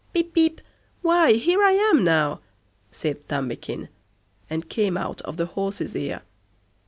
"Pip, 0.15 0.33
Pip, 0.33 0.61
why, 1.03 1.33
here 1.33 1.61
I 1.61 1.73
am 1.73 2.03
now!" 2.03 2.39
said 2.89 3.27
Thumbikin, 3.27 3.87
and 4.49 4.67
came 4.67 4.97
out 4.97 5.21
of 5.21 5.37
the 5.37 5.45
horse's 5.45 5.95
ear. 5.95 6.23